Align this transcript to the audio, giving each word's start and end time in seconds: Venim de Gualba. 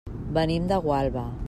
Venim 0.37 0.65
de 0.73 0.81
Gualba. 0.87 1.31